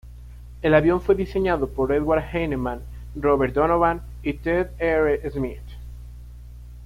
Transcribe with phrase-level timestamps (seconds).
[0.63, 2.81] El avión fue diseñado por Edward Heinemann,
[3.15, 5.29] Robert Donovan, y Ted R.
[5.29, 5.61] Smith.